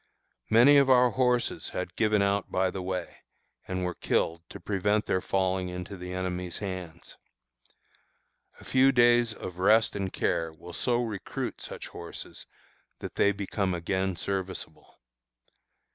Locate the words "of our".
0.77-1.11